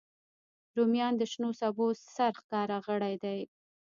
[0.77, 3.39] رومیان د شنو سبو سرښکاره غړی دی